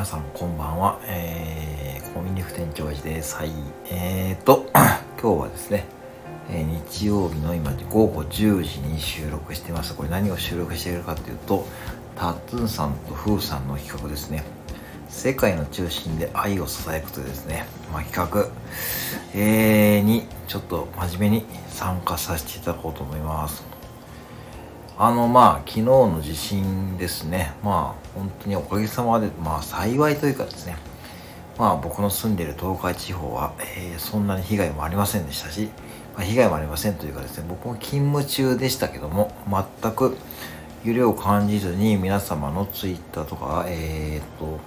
[0.00, 3.36] 皆さんこんばんは、えー、コンビニ副店長です。
[3.36, 3.50] はい。
[3.90, 4.64] えーと
[5.20, 5.84] 今日はですね、
[6.48, 9.94] えー、日曜日の今午後10時に収録してます。
[9.94, 11.66] これ何を収録しているかというと
[12.16, 14.42] タッツンさんとフーさんの企画ですね。
[15.10, 18.48] 世界の中心で愛をささやくとですね、まあ、企画、
[19.34, 23.79] えー、にちょっと真面目に参加させていただこうと思います。
[25.02, 27.54] あのまあ昨日の地震ですね。
[27.64, 30.76] まあ本当におかげさまでまあ幸いというかですね。
[31.58, 35.70] まあ僕の住んでいる東海地方は、えー、そんなに被害もありませんでしたし、
[36.14, 37.46] まあ、被害もありませんというかですね。
[37.48, 39.32] 僕も勤務中でしたけども
[39.82, 40.18] 全く
[40.84, 44.60] 揺れを感じずに皆様のツイッターとかえー、っと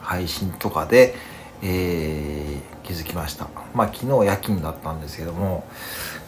[0.00, 1.16] 配信とかで、
[1.64, 3.48] えー、気づきました。
[3.74, 5.64] まあ昨日夜勤だったんですけども。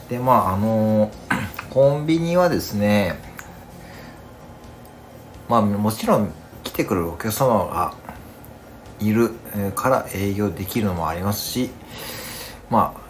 [0.09, 1.11] でまああの
[1.69, 3.26] コンビニはですね
[5.49, 6.31] まあもちろん
[6.63, 7.93] 来てくれるお客様が
[8.99, 9.31] いる
[9.75, 11.69] から営業できるのもありますし
[12.69, 13.07] まあ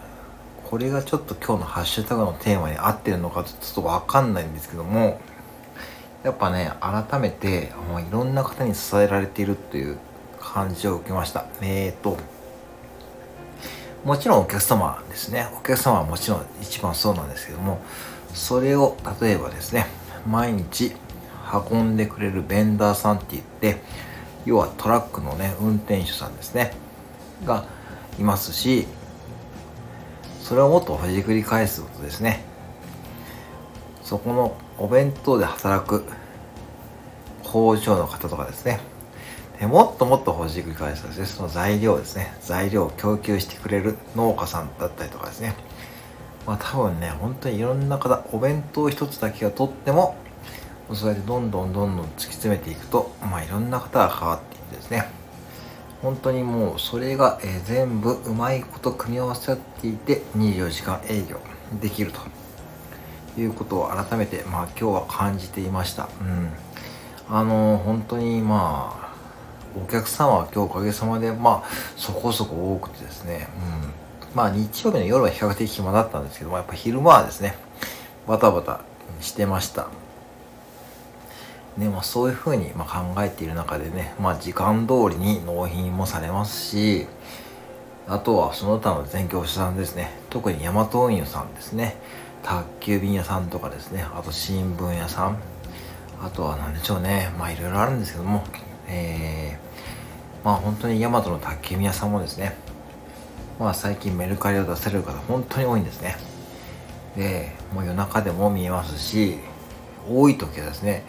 [0.68, 5.20] これがちょっと今日のハッシュタグのテーマに合ってるのかちょっとわかんないんですけども
[6.22, 9.98] やっぱね改めてもういろんな方に支えられているという
[10.38, 11.46] 感じを受けました。
[11.62, 12.18] えーと
[14.04, 15.48] もちろんお客様ですね。
[15.58, 17.80] お客様はもちろん一番そうなんですけども
[18.32, 19.86] それを例えばですね
[20.26, 20.92] 毎日
[21.70, 23.80] 運んでくれるベンダーさんって言って
[24.44, 26.72] 要はトラックのね運転手さんですね
[27.44, 27.64] が
[28.18, 28.86] いますし
[30.42, 32.42] それをもっとほじくり返すことですね
[34.02, 36.04] そこのお弁当で働く
[37.44, 38.80] 工場の方とかですね
[39.60, 45.54] でもっともっとほじくり返すですねその材料ですね材料を供給してくれる農家さんだったりとかですね
[46.46, 50.16] まあ多分ね本当にいろんな方お弁当一つだけがとっても
[50.94, 55.08] そうやってどんどんどんどん突き詰めていくと、まあ、いろんな方が変わっていってですね。
[56.02, 61.40] 本当にもうそれが、え、全部うまいこと組み合わさっていて24時間営業
[61.80, 66.08] できるということを改めて、まあ、今日は感じていました。
[66.20, 66.50] うん、
[67.28, 69.08] あの、本当にまあ
[69.76, 73.48] お客様は今日おかげさまでまあそこそこ多くてですね、
[74.30, 77.56] うん、まあ日曜日の夜は比較的暇だったんですけどもやっぱ昼間はですね
[78.26, 78.80] バタバタ
[79.20, 79.88] してました。
[81.78, 87.06] ねまあ、そういうふうにま考えている中でね、まあ、時間通りに納品もされますし
[88.08, 90.10] あとはその他の全業者さんですね。
[90.30, 91.96] 特にヤマト運輸さんですね。
[92.42, 94.02] 宅急便屋さんとかですね。
[94.14, 95.38] あと新聞屋さん。
[96.22, 97.30] あとは何でしょうね。
[97.38, 98.44] まあいろいろあるんですけども。
[98.86, 102.56] えー、まあ本当にヤマトの宅急便屋さんもですね。
[103.58, 106.16] まあ最近メルカリを出せる方本当に多いんですね。
[107.14, 109.36] でもう夜中でも見えますし
[110.08, 111.04] 多い時はですね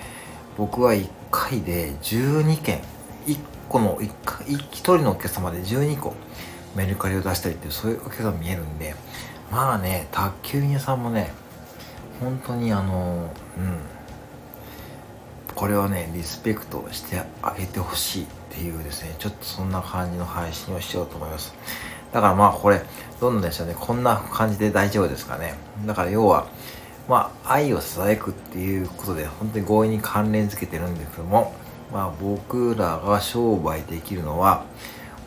[0.59, 2.81] 僕は1回で12件。
[3.25, 3.37] 1
[3.69, 4.09] 個の 1,
[4.45, 6.15] 1人のお客様で12個
[6.75, 8.95] メルカリを出したりってそういうお客様見えるんで
[9.51, 11.31] まあね宅急便屋さんもね
[12.19, 13.77] 本当にあのうん。
[15.55, 21.53] これはねリスペクトしてあげてほしいっていうですねちょっとそんな感じの配信をしようと思います。
[22.11, 22.81] だからまあこれ
[23.21, 23.75] どんなんでしょうね。
[23.79, 25.55] こんな感じで大丈夫ですかね。
[25.85, 26.47] だから要は
[27.09, 31.55] まあ、愛をささやくっていうことで本当に強引に関連づけてるんですけども、
[31.91, 34.63] まあ、僕らが商売できるのは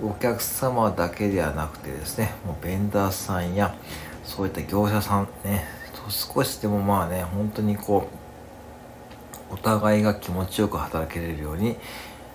[0.01, 3.75] お客様だけではなくてですねもうベンダーさんや
[4.23, 5.65] そういった業者さんね
[6.09, 8.09] 少しでもまあね本当にこ
[9.51, 11.77] うお互いが気持ちよく働けれるように、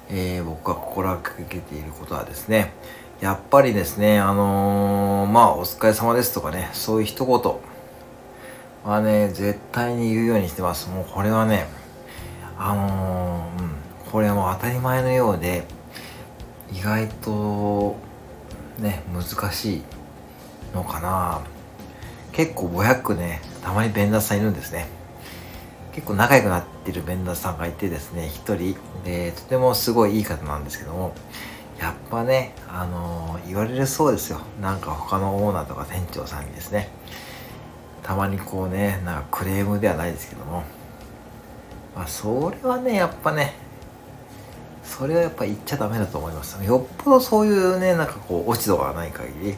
[0.09, 2.73] えー、僕が心がけていることはですね
[3.21, 7.76] やっぱりですねあのー、まあお疲れ様ですとかねそういう一言
[8.87, 10.89] はね、絶対に言うようにしてます。
[10.89, 11.67] もうこれはね、
[12.57, 13.71] あのー、うん、
[14.09, 15.65] これはもう当たり前のようで、
[16.71, 17.97] 意外と、
[18.79, 19.81] ね、難しい
[20.73, 21.41] のかな
[22.31, 24.87] 結構500ね、たまにベンダーさんいるんですね。
[25.91, 31.13] 結構仲良くなってるベンダーさんがいてですね、一人で、とてもすごいいい方なんですけども、
[31.77, 34.39] やっぱね、あのー、言われるそうですよ。
[34.62, 36.88] なんか他のオーナーとか店長さんにですね。
[38.07, 40.63] たまにこうねなんかクレームではないですけども。
[41.94, 43.56] まあそれはねやっぱね
[44.83, 46.63] それはやっぱ言っちゃダメだと思います。
[46.63, 49.56] よっぽどそういうねなんかこう落ち度がない限り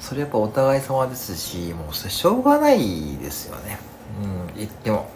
[0.00, 3.78] それやっぱお互い様ですしもうそれしょうがないですよね。
[4.22, 5.08] うん言っても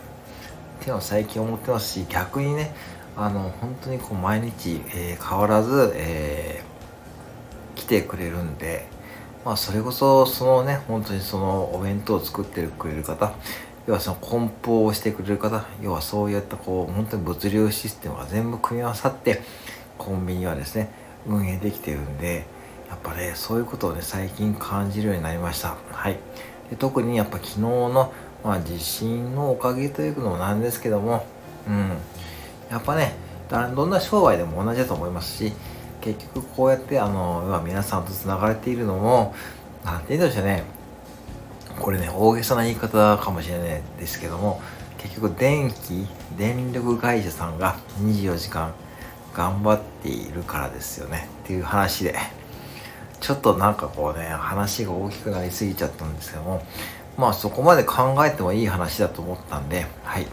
[0.79, 2.73] っていうのは最近思ってますし逆にね
[3.17, 8.87] あの本当にこう毎日、えー、変わらず、えー、来てくれるんで
[9.49, 13.33] まあそれこそそのね本当にそのお弁当を作ってくれる方
[13.87, 19.41] 要はその梱包をしてくれる方要はそういったこう本当に物流システムが全部組み合わさって
[19.97, 22.47] コンビニはですね運営できてるんで、
[22.89, 25.77] やっぱね、そういうことをね、最近感じるようになりました。
[25.91, 26.19] はい。
[26.71, 28.12] で特にやっぱ昨日の、
[28.45, 31.27] まあ、地震のおかげというのもなんですけども、
[31.69, 31.97] うん。
[32.71, 33.15] やっぱね、
[33.50, 35.53] どんな商売でも同じだと思いますし、
[36.15, 39.35] 結局こうやってあの、今皆さんと繋がれているのも、
[39.85, 40.65] なんて言うんでしょうね。
[41.79, 44.61] これね、大げさな言い方かもしれないですけども、
[44.99, 46.07] 結局電気、
[46.37, 48.75] 電力会社さんが24時間
[49.35, 51.29] 頑張っているからですよね。
[51.45, 52.17] っていう話で、
[53.21, 56.63] ちょっとなんかこうね、話が大きくなりすぎちゃったんですけども、
[57.17, 60.27] まあそこまで考えてもいい話だと思ったんで、はい。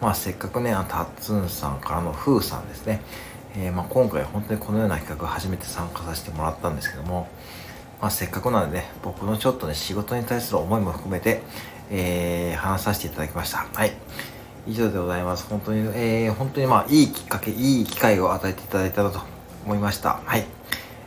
[0.00, 3.00] まあせっかくね、タッツンさんからのフーさんですね。
[3.56, 7.28] えー、まあ今回本当にこのような企画を初めて参加させてもらったんですけども、
[8.00, 11.42] まあせっかくなのでね、僕のちょっとね、仕事に対する思いも含めて、
[11.90, 13.66] えー、話させていただきました。
[13.72, 13.92] はい。
[14.66, 15.46] 以上でございます。
[15.48, 19.20] 本当に、えー、本当にまあいいきっかけ、いい機会を与えていただいたなと
[19.64, 20.20] 思いました。
[20.24, 20.44] はい。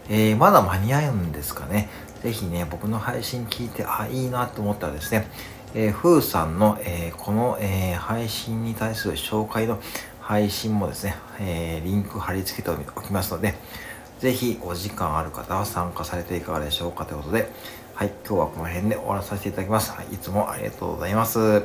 [0.09, 1.89] えー、まだ間に合うんですかね。
[2.23, 5.27] ぜひね、僕の配信聞いて、あ、いいなと思ったらですね、
[5.73, 9.79] えー、ふーさんの、えー、この、えー、配信に対する紹介の
[10.27, 13.53] 配信もですね、えー、リンク貼り付けておきますので、
[14.19, 17.49] ぜひお時間ある方は参加されていかがでしょうかということで、
[17.95, 19.93] はい、今日はこの辺で終わらさせていただきます。
[19.93, 21.63] はい、いつもありがとうございます。